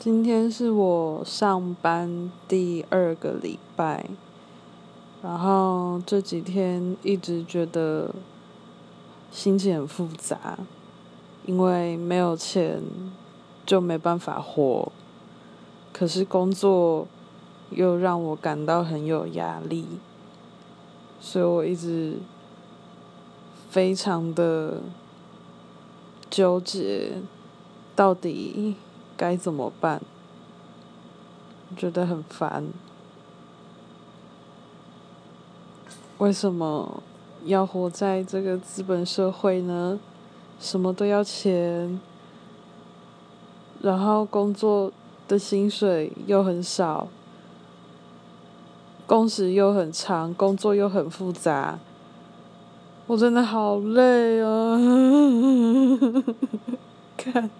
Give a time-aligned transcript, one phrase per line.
[0.00, 4.08] 今天是我上班第二个礼拜，
[5.22, 8.14] 然后这几天一直觉得
[9.30, 10.58] 心情很复杂，
[11.44, 12.80] 因为没有钱
[13.66, 14.90] 就没办法活，
[15.92, 17.06] 可是工作
[17.68, 19.84] 又让我感到很有压力，
[21.20, 22.16] 所以我一直
[23.68, 24.80] 非常的
[26.30, 27.18] 纠结，
[27.94, 28.76] 到底。
[29.20, 30.00] 该怎么办？
[31.76, 32.68] 觉得很烦。
[36.16, 37.02] 为什么
[37.44, 40.00] 要活在这个资本社会呢？
[40.58, 42.00] 什么都要钱，
[43.82, 44.90] 然后工作
[45.28, 47.08] 的薪水又很少，
[49.06, 51.78] 工时又很长，工作又很复杂，
[53.06, 54.78] 我真的好累啊！
[57.18, 57.50] 看。